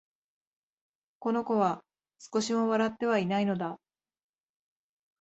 [1.19, 1.83] この子は、
[2.33, 3.79] 少しも笑ってはいないのだ